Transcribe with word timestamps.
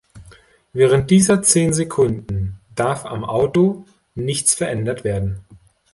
Während 0.73 1.11
dieser 1.11 1.43
zehn 1.43 1.73
Sekunden 1.73 2.59
darf 2.73 3.05
am 3.05 3.23
Auto 3.23 3.85
nichts 4.15 4.55
verändert 4.55 5.03
werden. 5.03 5.41